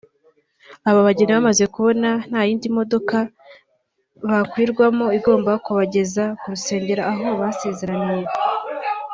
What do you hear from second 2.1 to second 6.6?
ko nta yindi modoka bakwirwamo igomba kubageza ku